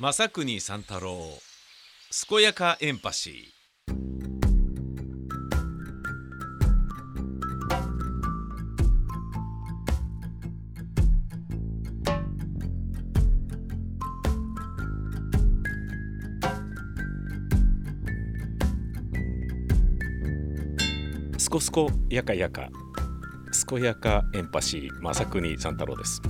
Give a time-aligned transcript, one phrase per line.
[0.00, 1.18] 正国三太郎
[2.28, 3.58] 健やかエンパシー。
[21.38, 22.68] すこすこやかやか。
[23.68, 26.22] 健やかエンパシー正国三太郎です、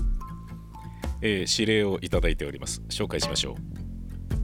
[1.20, 2.80] えー指令をいただいております。
[2.88, 3.67] 紹介しましょう。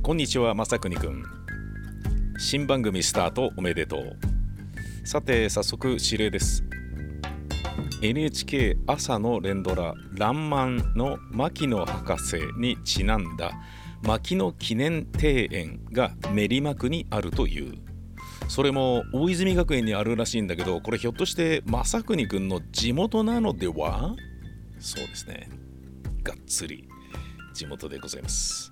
[0.05, 1.25] こんにちは正国くん。
[2.37, 4.19] 新番組スタートおめでとう。
[5.09, 6.63] さて早速指令です。
[8.03, 13.53] NHK 朝の連ドラ「らんまん」の牧野博士にちなんだ
[14.03, 17.79] 牧野記念庭園が練馬区にあるという。
[18.49, 24.15] それも大泉学園にあるらしいんだけどこれひょっとして正国くんの地元なのでは？
[24.81, 25.49] そうですね。
[26.23, 26.87] がっつり
[27.55, 28.71] 地元でございます、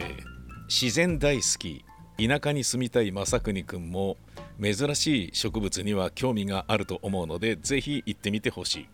[0.00, 0.41] えー
[0.74, 1.84] 自然大好き
[2.16, 4.16] 田舎に住みたい正国くんも
[4.58, 8.88] 珍しい植物には興味があると思うのでぜひ行ってみてほしい。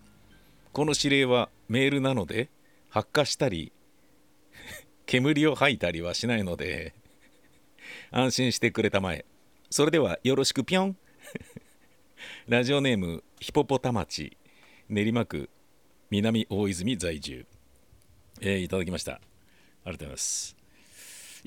[0.72, 2.50] この指令はメールなので
[2.88, 3.72] 発火したり
[5.06, 6.94] 煙を吐いたりはしないので
[8.10, 9.24] 安心してくれたまえ。
[9.70, 10.96] それではよろしくぴょん。
[12.48, 14.36] ラジオネームヒポポタ町
[14.88, 15.48] 練馬区
[16.10, 17.46] 南大泉在住。
[18.40, 19.12] えーいただきました。
[19.12, 20.57] ありがとうございます。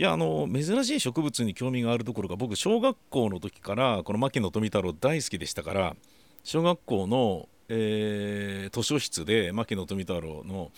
[0.01, 5.95] いやあの珍しい植物に興味があるどころか僕小学校の時からこの牧野富太郎大好きでしたから
[6.43, 10.71] 小学校の、えー図書室で牧野富太郎の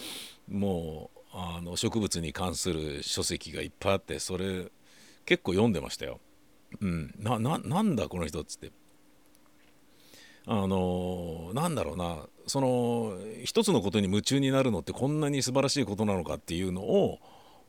[0.49, 4.65] もうあの植物に関する書籍がいっぱいあってそれ
[5.25, 6.19] 結構読んでましたよ。
[6.81, 8.73] うん、ななんだこの人っつって。
[10.47, 12.27] あのなんだろうな。
[12.45, 17.19] その一つのことに夢中になるのってこんなに素晴らしいことなのかっていうのを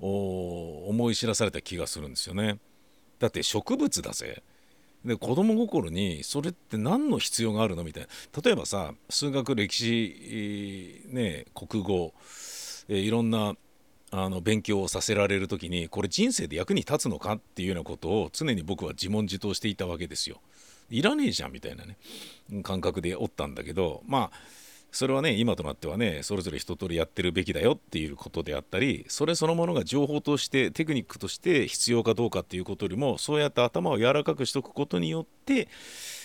[0.01, 2.59] 思い知らされた気がするんですよね。
[3.19, 4.43] だって植物だぜ。
[5.05, 7.85] で子供心にそれって何の必要があるの？
[7.85, 8.09] みたいな
[8.43, 12.15] 例えばさ数学歴史、ね、国語、
[12.89, 13.55] えいろんな
[14.11, 20.41] あの勉強をさせられる時にこれ人生で役に立つのかっていうようなことを常に僕は自問自答していたわけですよ。
[20.89, 21.99] いらねえじゃんみたいなね
[22.63, 24.39] 感覚でおったんだけどまあ
[24.95, 35.69] それはね今となってはねそれぞれ一通りやってるべきだよっていうことであったりそれそのものが情報としてテクニックとして必要かどうかっていうことよりもそうやって頭を柔らかくしとくことによって、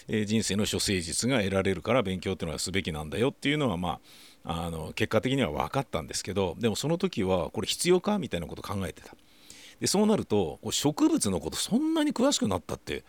[0.08, 4.00] えー人生の処世術が得られるから勉強っていうのはすべきなんだよっていうのはま
[4.46, 9.16] ああの結果的には分かったんですけどでもその時はこれ必要かみたいなこと考えてた。
[9.80, 13.04] でそうなるとこう植物のことそんなに詳しくなったって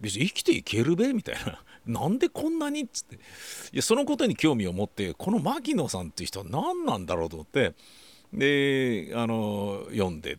[0.00, 1.62] 別に生きていけるべみたいな。
[1.86, 3.16] なんでこんなにっつって。
[3.16, 3.18] い
[3.72, 7.74] やそのことに興味を持ってこの牧野さんっていう人は何なんだろうと思って。
[8.32, 10.38] であの読んで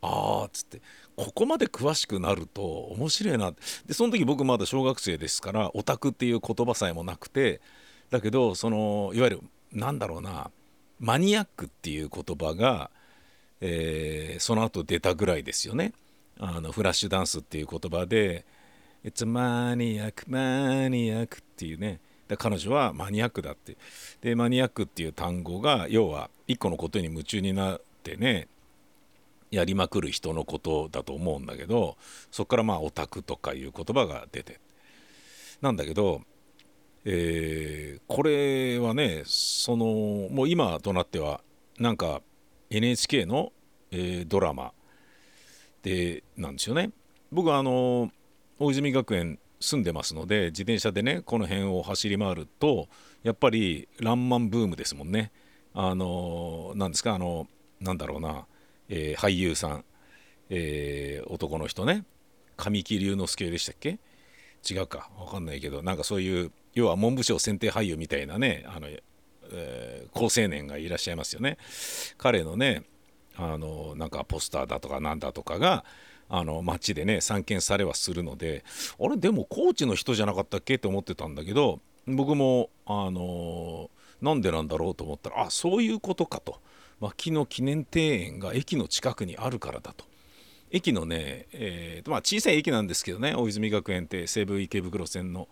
[0.00, 0.82] ああっつって。
[1.14, 3.52] ここまで詳しくなると面白いな。
[3.86, 7.60] でその時僕まだ小学生ですからオタクっていう言葉さえもなくて。
[8.10, 9.40] だけどそのいわゆる
[9.72, 10.50] なんだろうな。
[11.02, 12.90] マニアックっていう言葉が、
[13.60, 15.92] えーその後出たぐらいですよね。
[16.38, 18.44] あのフラッシュダンスっていう言葉で
[19.04, 22.00] 「It's a maniac maniac」っていうね。
[22.38, 23.76] 彼女はマニアックだって。
[24.20, 28.48] でマニアックっていう単語が要は一個のことに夢中になってね
[29.50, 31.98] やりまくる人のことだと思うんだけど
[32.30, 34.60] そこからまあオタクとかいう言葉が出て。
[35.60, 36.22] なんだけど、
[37.04, 41.40] えーこれはねそのもう今となっては
[41.78, 42.20] なんか
[42.70, 43.52] NHK の、
[43.90, 44.72] えードラマ
[45.82, 46.90] でなんですよね。
[47.30, 48.10] 僕はあの
[48.62, 52.88] 大泉学園住んでますので自転車でねこの辺を走り回ると
[53.24, 55.32] やっぱり「らんまん」ブームですもんね。
[55.74, 57.48] あのなんですかあの
[57.80, 58.46] なんだろうな、
[58.88, 59.84] えー俳優さん、
[60.50, 62.04] えー男の人ね
[62.56, 63.98] 神木隆之介でしたっけ？
[64.70, 71.58] 違うか分かんないけどなんかそういう要は文部省選定俳優みたいなねあの、えー高青年がいらっしゃいますよね。
[72.16, 72.84] 彼のね
[73.34, 75.84] あのなんかポスターだとかなんだとかが
[76.34, 78.64] あの街でね散見されはするので
[78.98, 80.76] あれでも高知の人じゃなかったっけ？
[80.76, 83.90] って思ってたんだけど僕もあの
[84.22, 86.58] なんでなんだろうと思ったらあそういうことかと
[87.00, 90.06] 牧野記念庭園が駅の近くにあるからだと。
[90.70, 95.46] 駅のね、えーまあ、小さい駅なんですけどね大泉学園って西武池袋線の。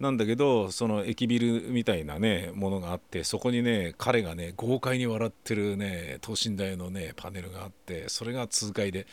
[0.00, 9.06] なんだけどその駅ビルみたいなねものがあってそこにね彼がね豪快に笑ってるね等身大のねパネルがあってそれが痛快で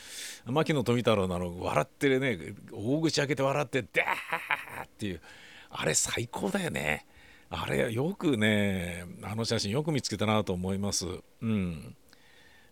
[0.45, 5.21] 牧野富太郎のあの笑ってるね大口開けて笑ってダーっていう
[5.69, 7.05] あれ最高だよね。
[7.51, 11.05] あれよくねあの写真よく見つけたなと思います。
[11.41, 11.95] うん。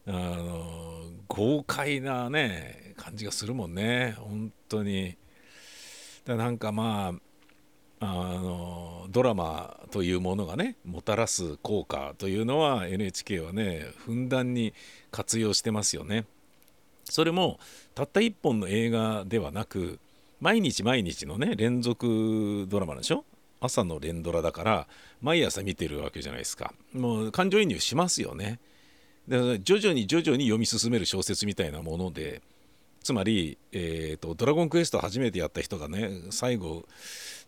[0.08, 4.16] あの豪快なね感じがするもんね。
[4.18, 5.18] 本当に。
[6.26, 7.27] だなんかまあ
[8.00, 14.74] あのドラマというものがねもたらす効果というのは NHK はねふんだんに
[15.10, 16.26] 活用してますよね。
[17.06, 17.60] それも
[17.96, 20.00] たった一本の映画ではなく
[20.40, 23.24] 毎日毎日のね連続ドラマでしょ？
[23.60, 24.88] 朝の連ドラだから
[25.22, 26.74] 毎朝見てるわけじゃないですか。
[26.94, 28.60] もう感情移入しますよね。
[29.28, 32.42] で徐々に徐々に読み進める小説みたいなもので
[33.08, 36.86] つまり、えーと「ドラゴンクエスト」初めてやった人がね最後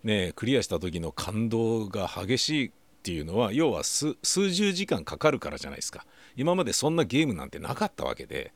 [0.06, 2.72] ねクリアした時の感動が激しいっ
[3.04, 6.06] ていうのは要は数十時間かかるからじゃないですか
[6.38, 8.54] 今までそんなゲームなんてなかったわけで。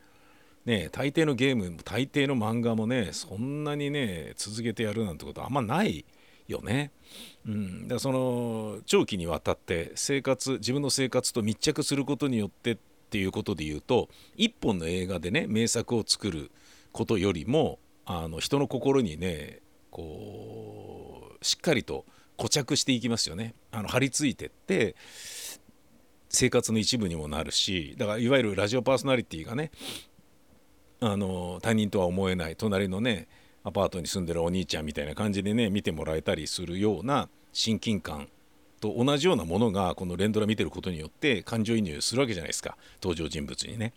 [0.64, 6.06] ね、大抵のゲームも大抵の漫画もねそんなにね続けてやるなんてことあんまない
[6.48, 6.92] よね。
[7.46, 12.78] うん、だからその長期にわたって生活自分の生活と密着することによってっ
[13.10, 14.08] ていうことで言うと
[14.38, 16.50] 一本の映画でね名作を作る
[16.94, 19.60] ことよりもあの人の心にね
[19.92, 22.06] こうしっかりと
[22.38, 23.54] 固着していきますよね。
[23.72, 24.96] あの張り付いてって
[26.30, 29.72] 生活の一部にもなるしだからいわゆるラジオパーソナリティがね
[31.00, 33.28] あの他人とは思えない隣のね
[33.64, 38.28] アパートに住んでるお兄ちゃんみたいな感じでね見てもらえたりするような親近感
[38.82, 43.94] と同じようなものがこの連ドラ見てることによって感情移入するわけじゃないですか登場人物にね。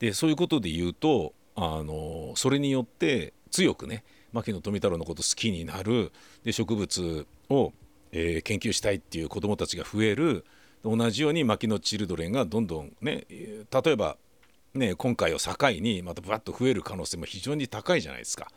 [0.00, 6.12] でそういうことで言うとあのそれによって強くね牧野富太郎のこと好きになる
[6.44, 7.72] で植物を、
[8.12, 10.44] えー、研究したいっていう子どもたちが増える
[10.84, 14.16] 同じように牧野チルドレンがどんどんね例えば
[14.74, 18.48] ね、今回を境にまたぶわっと増える可能性も非常に高いじゃないですか。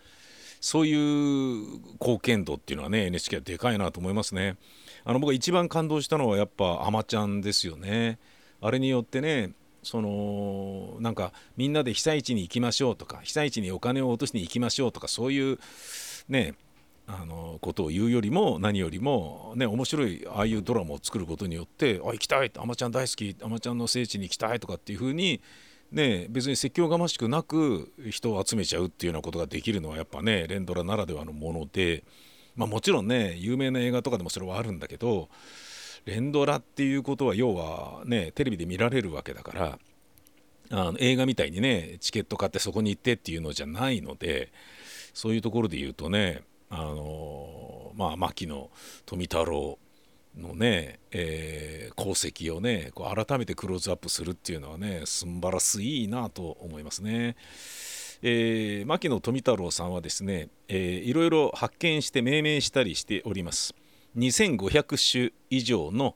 [0.61, 4.55] そういう貢献度っていうのはね NHK はでかいなと思いますね。
[5.03, 8.19] あの僕が一番感動したのはやっぱ「あまちゃん」ですよね。
[8.61, 9.51] あれによってね
[9.83, 15.59] そのなんかみんなで被災地に行きましょうとか被災地にお金を落としに行きましょうとかそういう
[16.29, 16.55] ね
[17.05, 25.41] あのことを言うよりも何よりもね面白いああいうドラマを作ることによって「あ行きたい」「あまちゃん大好き」「あまちゃんの聖地に行きたい」とかっていうふうに
[25.93, 32.03] ね、別に説教がましくなく人を集めちゃうっていうようなことができるのはやっぱね連ドラならではのもので、
[32.55, 35.29] まあ、もちろんね有名な映画とかでもそれはあるんだけど
[36.05, 39.79] 連ドラっていうことは要はねテレビで見られるわけだから
[40.71, 44.51] あの映画みたいにねチケット買ってそこに行ってっていうのじゃないので
[45.13, 48.69] そういうところで言うとねあのまあ牧野
[49.05, 49.77] 富太郎
[50.37, 57.35] のね、えー、功績をねこう改めてクローズアップするっていうのはね素晴らしいなと思いますね。
[58.25, 63.75] えー、牧野富太郎さんはですね、えー、いろいろ発見して命名したりしております。
[64.17, 66.15] 2500種以上の、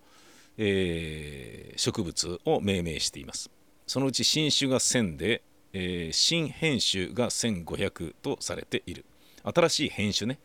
[0.58, 3.50] えー、植物を命名しています。
[3.86, 9.06] そのうち新種が1000で、えー、新変種が1500とされている。
[9.44, 10.40] 新しい変種ね。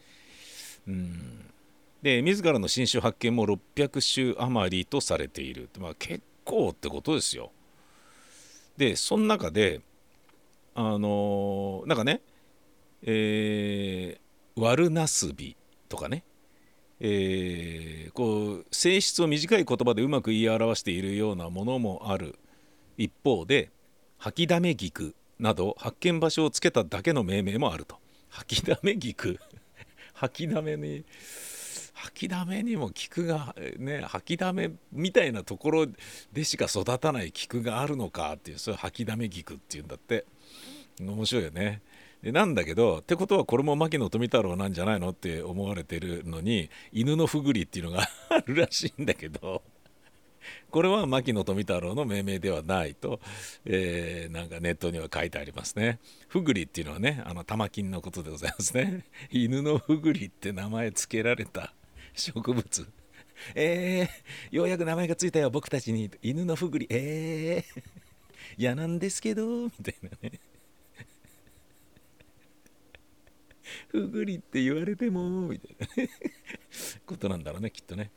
[0.86, 1.44] うん
[2.02, 7.52] で自らの新種発見も600種余りとされている、まあ、結構ってことですよ。
[8.76, 9.82] でその中で
[10.74, 12.22] あのー、なんかね、
[13.02, 15.56] えー、ワルナスビ
[15.88, 16.24] とかね、
[17.04, 22.38] えー、こう性質を短い言葉でうまく言い表しているようなものもある
[22.96, 23.70] 一方で
[24.18, 27.96] 吐きだめ菊など発見場所をつけただけの命名もあると。
[28.28, 29.40] 吐きだめ菊？
[30.14, 31.04] 吐きだめに
[31.92, 35.86] 吐きだめにも菊がね吐きだめみたいなところ
[36.32, 40.24] でしか育たない菊があるのかっていうそういう吐きだめ菊っていうんだって。
[41.00, 41.82] 面白いよね。
[42.22, 49.62] でなんだけどってことはこれも牧野富太郎なんじゃないのって思われてるのに犬のふぐりっていうのがあるらしいんだけど
[50.70, 53.20] これは牧野富太郎の命名ではないと、
[53.64, 55.98] えー、なんかネットには書いてありますね。
[56.28, 59.04] ふぐりっていうのはねあの玉金のことでございますね。
[59.30, 61.72] 犬のふぐりって名前付けられた
[62.14, 62.88] 植物
[63.54, 67.82] えー、ようやく名前がついたよ僕たちに犬のふぐりえー、
[68.56, 70.40] 嫌なんですけどみたいなね
[73.92, 75.86] ふぐりって言われてもみたいな
[77.04, 78.10] ことなんだろうねきっとね。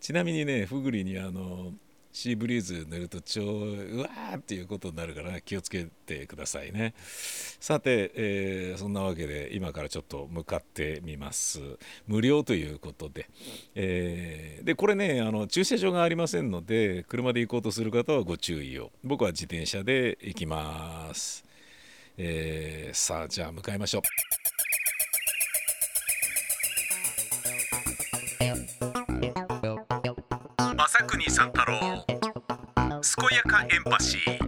[0.00, 1.74] ちなみにねふぐりにあの
[2.12, 6.94] シーブリーズ塗ると超うわーっていうことになるから気をつけてくださいね。
[7.60, 11.60] さて、えー、そんなわけで今からちょっと向かってみます。
[12.06, 13.28] 無料ということで、
[13.74, 18.90] えー、でこれねあの駐車場がありませんので車で行こうとする方はご注意を。
[19.04, 21.44] 僕は自転車で行きます、
[22.16, 24.57] えー、さあじゃあ向かいましょう。
[28.38, 28.54] 正
[31.08, 34.38] 国三太郎健やかエンパシー。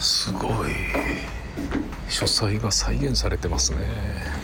[0.00, 0.70] すごい。
[2.08, 4.37] 書斎が再現されてますね。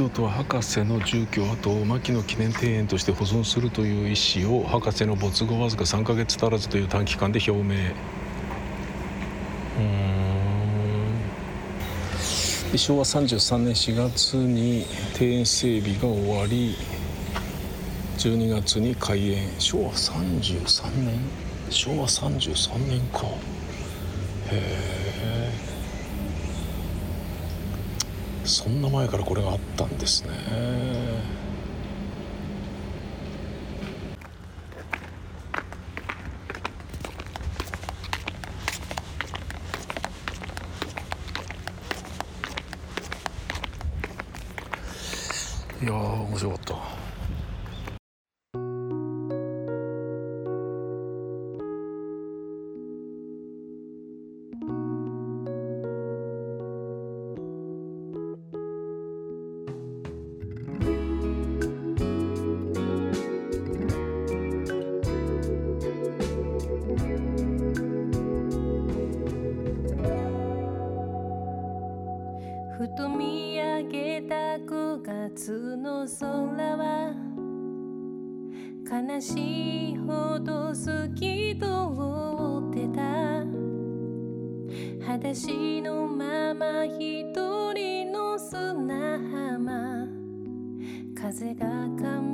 [0.00, 7.74] 京都は博士の住居跡を牧野記念庭園として保存するという意思を博士の没後わずか3ヶ月足らずという短期間で表明。
[9.78, 9.82] う
[12.72, 12.78] ん。
[12.78, 14.86] 昭和33年4月に
[15.20, 16.76] 庭園整備が終わり
[18.16, 19.50] 12月に開園。
[19.58, 21.20] 昭和33年？
[21.68, 23.26] 昭和33年か。
[24.50, 25.09] へえ
[28.50, 30.30] そんな前からこれがあったんですね。
[45.80, 46.99] いやー面白かった。
[75.50, 77.12] の空は
[78.88, 83.00] 悲しいほど透き通ってた。
[85.04, 87.32] 裸足のまま一
[87.72, 90.06] 人の砂浜。
[91.14, 91.66] 風が
[92.00, 92.29] かむ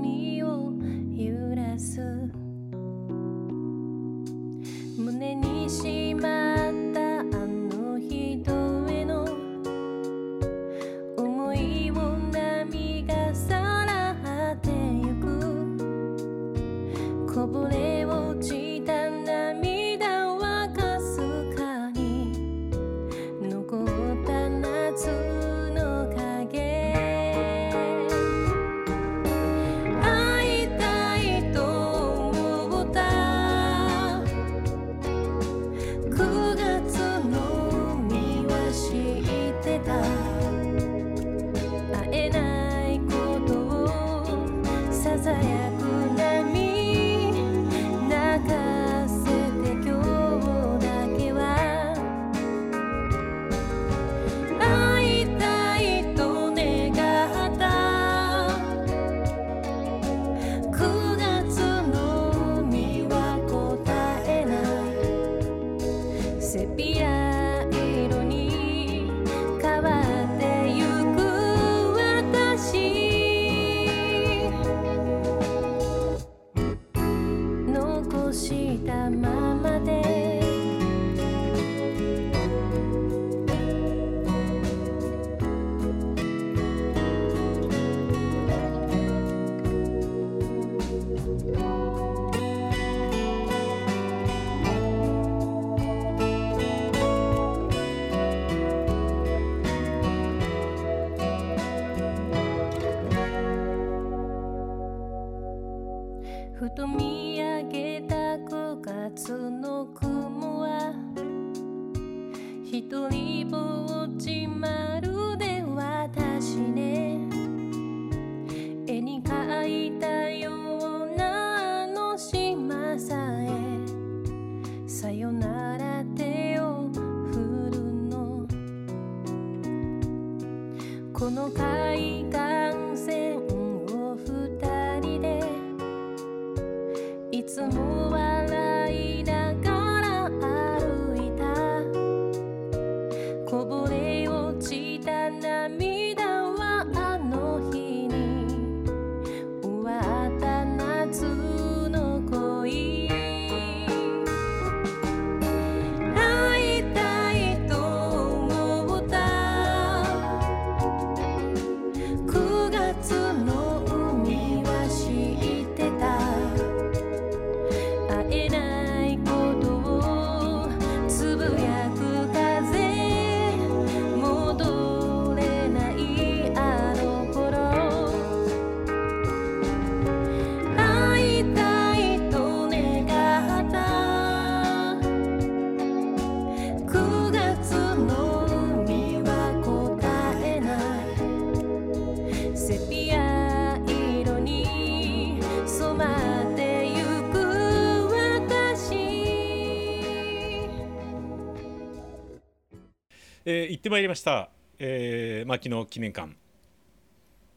[203.86, 204.50] ってまいりました、
[204.80, 206.34] えー牧野記念館。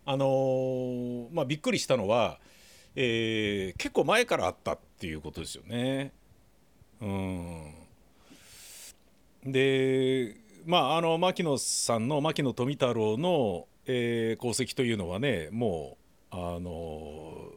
[0.05, 2.39] あのーまあびっくりしたのは、
[2.95, 6.11] えー結構前からあったっていうことですよね。
[7.01, 7.73] うん。
[9.43, 10.35] で
[10.67, 15.97] まああの牧野さんの牧野富太郎の、えー功績というのはねも
[16.31, 17.53] うあの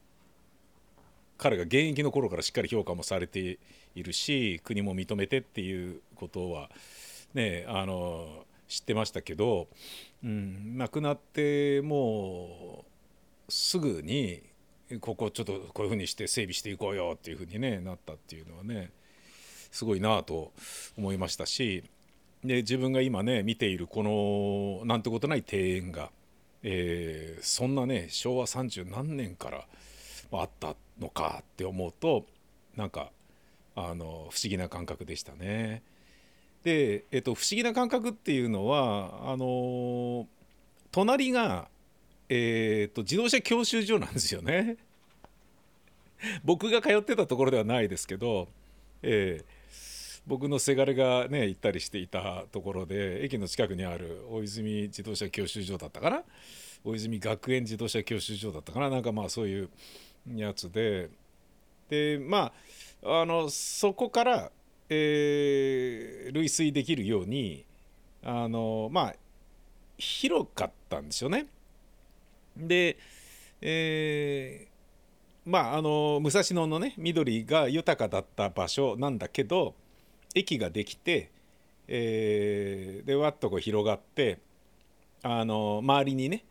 [1.36, 3.58] 彼が現役の頃からしっかり評価もされて
[3.94, 6.70] いるし国も認めてっていうことは
[7.34, 9.68] ねあの知ってましたけど、
[10.24, 12.86] うん、亡くなっても
[13.48, 14.42] うすぐに
[15.00, 18.90] ここちょっとこういうふうにして整備していこうよっていうふうに、ね、なったっていうのはね
[19.70, 20.52] すごいなと
[20.96, 21.84] 思いましたし
[22.42, 26.10] で自分が今ね見ているこのなんてことない庭園が、
[26.62, 29.66] えーそんなね昭和30何年から
[30.32, 32.24] あったのかって思うと
[32.74, 33.10] なんか
[33.76, 35.82] あの不思議な感覚でしたね。
[36.62, 40.26] で、えっと、不思議な感覚っていうのはあの
[40.90, 41.68] 隣が、
[42.28, 44.76] えっと自動車教習所なんですよね。
[46.44, 48.48] 僕が通ってたところではないですけど、
[49.02, 49.62] えー
[50.24, 56.22] 僕のせがれがね行ったりしていたところで駅の近くにある大泉自動車教習所だったかな？
[56.84, 58.88] 大泉学園自動車教習所だったかな？
[58.88, 59.68] なんかまあそういう
[60.32, 61.10] やつで。
[61.88, 62.52] でま
[63.02, 64.52] ああのそこから、
[64.92, 67.64] えー類推できるように
[68.22, 69.14] あのまあ
[69.98, 71.46] 広かったんですよね。
[72.56, 72.96] で、
[73.60, 79.74] えーまああの武蔵野のね緑が豊かだった場所なんだけど
[80.34, 81.30] 駅ができて、
[81.88, 84.38] えーでわっとこう広がって
[85.22, 86.44] あの周りにね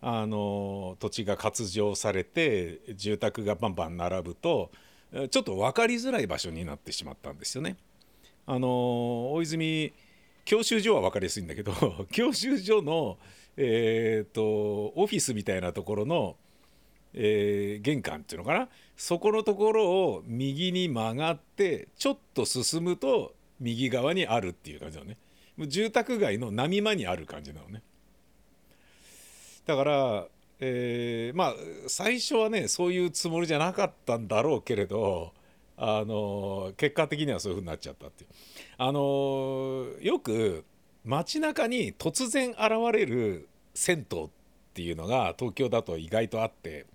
[0.00, 4.70] あの土地が割譲されて住宅がバンバン並ぶと
[5.30, 7.76] ちょっと分かりづらい場所になってしまったんですよね。
[8.46, 9.92] あの大泉
[10.44, 11.72] 教習所は分かりやすいんだけど
[12.12, 13.18] 教習所の、
[13.56, 16.36] えー、とオフィスみたいなところの、
[17.14, 18.68] えー玄関っていうのかな？
[18.96, 25.18] そこのところを右に曲がってちょっと進むと右側にあるっていう感じなのね。
[25.68, 27.82] 住宅街の波間にある感じなのね。
[29.66, 30.28] だから、
[30.60, 31.54] えーまあ
[31.88, 35.32] 最初はねそういうつもりじゃなかったんだろうけれど
[35.76, 38.30] あの結果的にはそういうふうになっちゃったっていう。
[38.78, 40.64] あのよく
[41.04, 42.60] 街中に突然現
[42.92, 44.28] れる銭湯っ
[44.72, 46.86] ていうのが東京だと意外とあって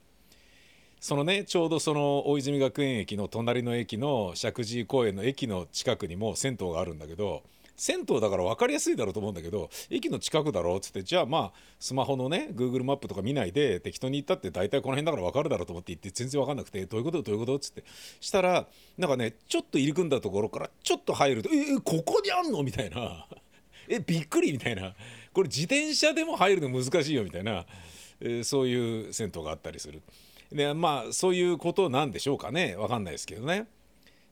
[0.99, 7.43] そのねちょうどその大泉学園駅の隣の駅の石神井公園の駅の近くにも銭湯があるんだけど
[7.79, 17.83] 銭湯だから分かりやすいだろうと思うんだけど駅の近くだろうっつってじゃあまあスマホのね Google マップとか見ないで適当に行ったって大体この辺だから分かるだろうと思って行って全然分かんなくてどういうことどういうことっつって。
[18.19, 23.27] したらなんかねちょっと入り組んだところからちょっと入ると「ええここにあんの?」みたいな
[23.87, 24.93] 「えびっくり」みたいな。
[25.31, 27.23] これ自転車でも入るの難しいよ？
[27.23, 27.65] みたいな、
[28.19, 30.01] えーそういう銭湯があったりする。
[30.51, 32.75] でまあそういうことなんでしょうかね。
[32.75, 33.67] 分かんないですけどね。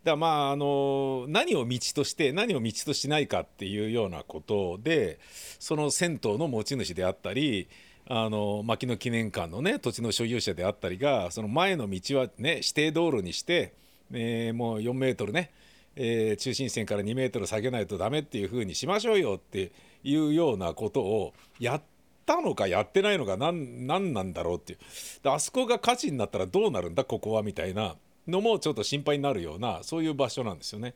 [0.08, 5.20] だまああの何を道として何を道としないかっていうようなことで
[5.60, 7.68] その銭湯の持ち主であったり
[8.10, 13.74] あの牧野記念館のね土地の所有者であったりがその前の道はね指定道路にして、
[14.14, 15.52] えーもう4メートルね、
[15.98, 19.72] えー中心線から2メートル下げないとダメっていう風にしましょうよって
[20.04, 21.82] いうようなことをやっ
[22.26, 24.80] たのかやってないのか何なんだろうっていう。
[25.22, 27.04] であそこが価値になったらどうなるんだ？
[27.04, 27.44] ここは？
[27.44, 27.98] みたいな。
[28.28, 30.94] のもちょっと心配になるようなそういう場所なんですよね。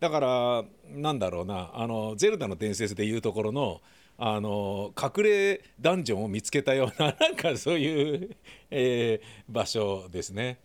[0.00, 3.80] だからなんだろうなあのゼルダの伝説でいうところの
[4.16, 8.36] あの隠れダンジョンを見つけたような なんかそういう、
[8.70, 10.58] えー場所ですね。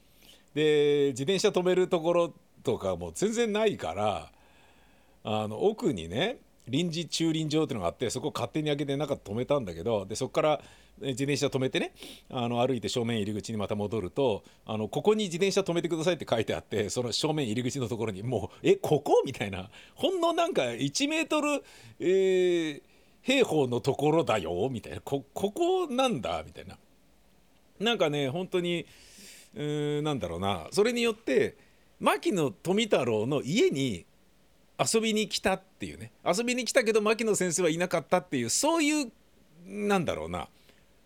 [0.53, 4.31] で自転車止めるところとかも全然ないから
[5.23, 6.37] あの奥にね
[6.69, 10.61] 臨時駐輪場っていうのがあってそこ勝手に開けて中止めたんだけどでそこから
[11.01, 11.93] 自転車止めてね
[12.29, 19.23] あの歩いて正面入り口にまた戻るとあのここに自転車止めてくださいって書いてあってその正面入り口のところにもうえここ？
[19.25, 19.69] みたいな。
[19.95, 21.63] ほんのなんか1メートル、
[21.99, 22.81] えー
[23.21, 24.69] 平方のところだよ？
[24.71, 25.01] みたいな。
[25.01, 26.41] こここなんだ？
[26.45, 26.77] みたいな。
[27.79, 28.85] なんかね本当に
[29.55, 30.67] うーんなんだろうな。
[30.71, 31.57] それによって
[31.99, 34.05] 牧野富太郎の家に
[34.79, 39.11] 遊びに来たっていうね遊びに来たけど牧野先生はいなかったっていうそういう
[39.65, 40.47] なんだろうな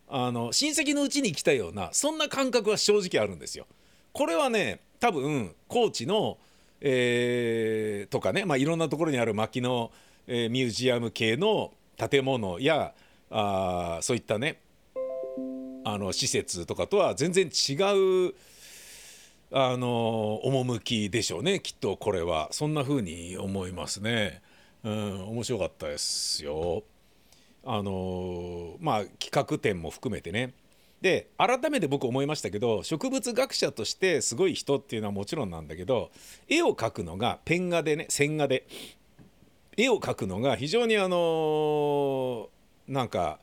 [0.08, 3.66] あの親戚のうちに来たようなそんな感覚は正直あるんですよ。
[4.12, 6.38] これはね多分高知の、
[6.82, 9.92] えーとかね、まあ、いろんなところにある牧野、
[10.28, 12.94] えーミュージアム系の建物や
[13.32, 14.62] あそういったね
[15.84, 17.74] あの施設とかとは全然違
[18.30, 18.36] う
[19.56, 24.42] あの趣でしょうねきっとこれはそんな風に思いますね。
[24.84, 26.84] うん面白かったですよ。
[27.64, 30.54] あのまあ企画展も含めてね
[31.02, 36.10] で改めて僕思いましたけど植物学者としてすごい人っていうのはもちろんなんだけど
[36.50, 38.66] 絵を描くのがペン画でね線画で
[39.78, 42.50] 絵を描くのが非常にあの
[42.88, 43.40] なんか、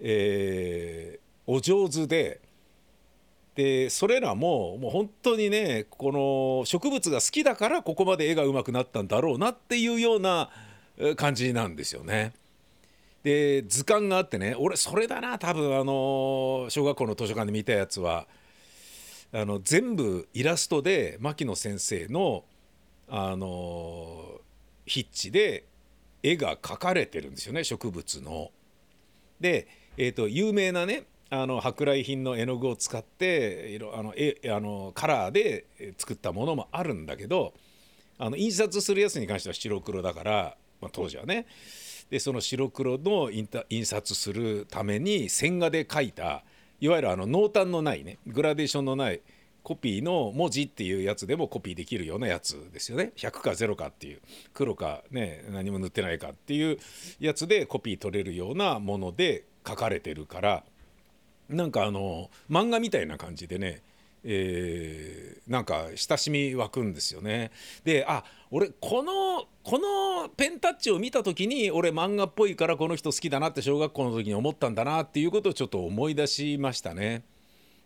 [0.00, 2.40] えーお上手で
[3.54, 10.50] でそれらももう本当にねこの植物が好きだからここまで絵が上手くなったんだろうなっていうような
[11.16, 12.32] 感じなんですよね。
[13.22, 18.26] で図鑑があってね俺それだな多分あの小学校の図書館で見たやつは
[19.32, 22.44] あの全部イラストで牧野先生の
[23.08, 24.40] あの
[24.86, 25.64] 筆致で
[26.22, 28.50] 絵が描かれてるんですよね植物の。
[29.40, 35.66] で、えー、と有名なねあの舶来品の絵の具を使っていろあの絵あのカラーで
[35.98, 37.54] 作ったものもあるんだけど
[38.18, 41.46] あの印刷するやつに関しては白黒だから、まあ、当時はね。
[42.10, 46.44] でその白黒の印タ印刷するために線画で描いた
[46.78, 49.22] いわゆるあの濃淡のないねグラデーションのない
[49.62, 53.12] コピーの文字っていうやつでもコピーできるようなやつですよね。
[53.16, 54.20] 100か0かっていう
[54.52, 56.78] 黒かね何も塗ってないかっていう
[57.18, 60.64] やつでコピー取れるようなもので書かれてるから
[61.48, 63.82] なんかあの漫画みたいな感じでね、
[64.24, 67.50] えーなんか親しみ湧くんですよね。
[67.84, 77.24] であ俺このこのペンタッチを見た時に俺漫画っぽいからこの人好きだなって小学校の時に思ったんだなっていうことをちょっと思い出しましたね。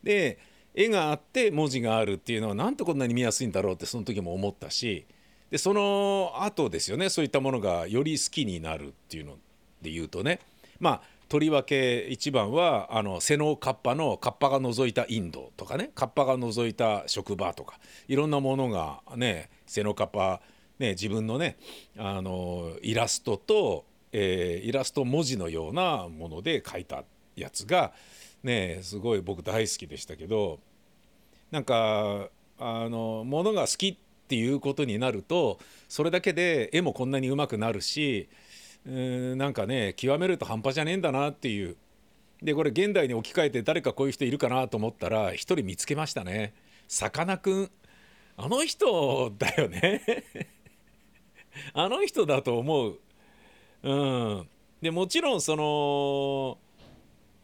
[0.02, 0.38] で
[0.74, 5.06] 絵があって文字があるっていうのはなんてこんなに見やすいんだろうってその時も思ったし
[5.50, 9.38] でその後ですよねそういったものがより好きになるっていうの
[9.82, 10.38] で言うとね
[10.78, 15.90] まあとりわけ一番はあのセノカッパのカッパが覗いたインドとかね。
[15.94, 17.78] カッパが覗いた職場とか。
[18.08, 20.40] いろんなものがねセノカッパ、
[20.78, 21.58] ね、自分のね
[21.98, 27.04] あのイラストと、えーイラスト文字のようなもので描いた
[27.36, 27.92] やつが
[28.42, 30.58] ねすごい僕大好きでしたけど
[31.50, 33.96] なんかあのものが好きっ
[34.28, 38.28] ていうことになるとそれだけで絵もこんなに上手くなるし
[38.86, 41.76] うんなんかね極めると半端じゃねえんだなっていう。
[42.42, 46.54] でこれ現代に置き換えて誰かこういう人いるかなと思ったら一人見つけましたね。
[46.86, 47.70] さかなクン
[48.36, 50.02] あの人だよね。
[51.74, 52.98] あの人だと思う。
[53.82, 54.48] うん。
[54.80, 56.58] でもちろんその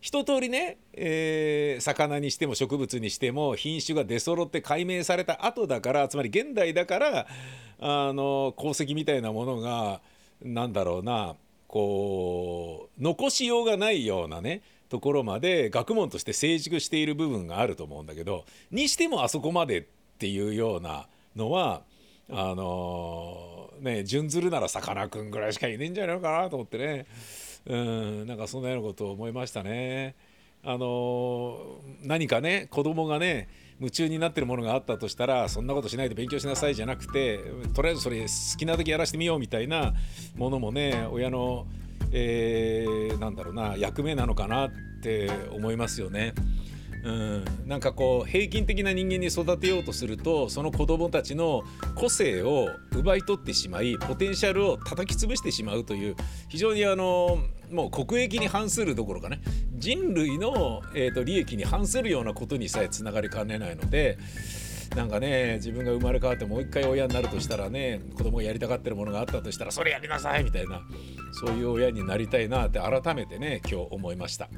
[0.01, 7.27] 一通りね、えー魚にしても植物にしても品種が出揃って解明された後だからつまり現代だから
[7.81, 10.03] あの功績みたいなものが
[10.44, 11.35] なんだろうな
[11.66, 19.85] こう残しようがないようなねところまで学問として成熟している部分があると思うんだけどにしてもあそこまでっ
[20.18, 21.83] ていうようなのは
[22.30, 27.07] あのね準ずるならさかなクンぐらいしかいねえんじゃないのかなと思ってね
[27.66, 30.14] うんなんかそんなようなことを思いましたね。
[30.64, 33.48] あの何かね子供がね
[33.79, 37.40] 夢中になってるものがあったとしたらそんなことしないで勉強しなさいじゃなくて
[37.74, 39.94] とりあえずそれ好きな時やらしてみようみたいな
[40.37, 41.66] ものもね親の、
[42.12, 44.70] えーなんだろうな役目なのかなっ
[45.03, 46.35] て思いますよね。
[47.05, 51.62] うん、なんかこう平均的な人間に育てようとするとその子供たちの
[51.94, 56.16] 個性を奪い取ってしまいポテンシャルを叩き潰してしまうという
[56.48, 57.38] 非常にあの
[57.75, 59.41] もう国益に反するどころかね。
[59.75, 64.19] 人類の、えーと利益に反するようなことにさえつながりかねないので
[64.97, 70.83] なんかね自分が生まれ変わってもう一回親になるとしたらね子供がやりたがってるものがあったとしたらそれやりなさいみたいな
[71.33, 74.49] そういう親になりたいなって改めてね今日思いました、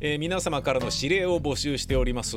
[0.00, 2.36] えー皆様からの指令を募集しております。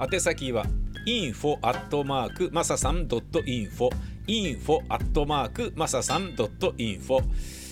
[0.00, 0.64] 宛先は
[1.06, 3.90] info アットマークマサさん .info
[4.28, 7.22] info アットマークマサさん .info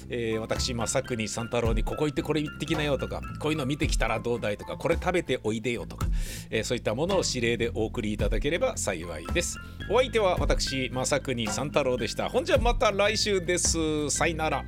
[0.09, 6.07] えー私正国三太郎にここ行ってこれ行ってきなよとかこういうの見てきたらどうだいとかこれ食べておいでよとか、
[6.51, 9.59] えーそういったものを指令でお送りいただければ幸いです。
[9.91, 12.29] お相手は私正国三太郎でした。
[12.29, 14.11] ほんじゃまた来週です。
[14.11, 14.65] さいなら。